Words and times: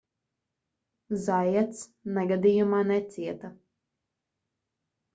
zaiats 1.25 1.85
negadījumā 2.17 2.83
necieta 2.95 3.55